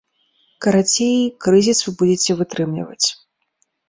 Карацей, 0.65 1.11
крызіс 1.45 1.79
вы 1.87 1.93
будзеце 1.99 2.31
вытрымліваць. 2.39 3.07